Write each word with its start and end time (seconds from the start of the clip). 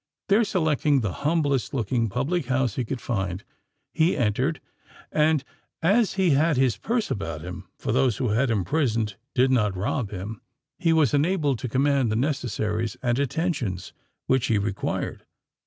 There, 0.29 0.43
selecting 0.43 1.01
the 1.01 1.11
humblest 1.29 1.75
looking 1.75 2.09
public 2.09 2.47
house 2.47 2.73
he 2.73 2.83
could 2.83 2.99
find, 2.99 3.43
he 3.93 4.17
entered; 4.17 4.59
and, 5.11 5.43
as 5.83 6.15
he 6.15 6.31
had 6.31 6.57
his 6.57 6.75
purse 6.75 7.11
about 7.11 7.41
him 7.41 7.65
(for 7.77 7.91
those 7.91 8.17
who 8.17 8.29
had 8.29 8.49
imprisoned, 8.49 9.15
did 9.35 9.51
not 9.51 9.77
rob 9.77 10.09
him), 10.09 10.41
he 10.79 10.91
was 10.91 11.13
enabled 11.13 11.59
to 11.59 11.69
command 11.69 12.11
the 12.11 12.15
necessaries 12.15 12.97
and 13.03 13.19
attentions 13.19 13.93
which 14.25 14.47
he 14.47 14.57
required. 14.57 15.23